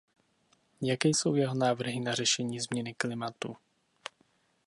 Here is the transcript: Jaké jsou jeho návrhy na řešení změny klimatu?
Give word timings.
Jaké 0.81 1.09
jsou 1.09 1.35
jeho 1.35 1.55
návrhy 1.55 1.99
na 1.99 2.13
řešení 2.15 2.59
změny 2.59 2.93
klimatu? 2.93 3.55